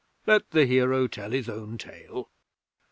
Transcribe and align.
Let 0.25 0.49
the 0.49 0.65
hero 0.65 1.05
tell 1.05 1.29
his 1.29 1.47
own 1.47 1.77
tale.' 1.77 2.31